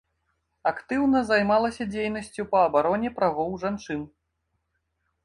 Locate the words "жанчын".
3.65-4.01